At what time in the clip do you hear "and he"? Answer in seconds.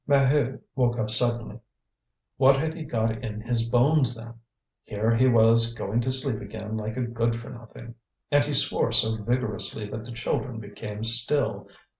8.31-8.53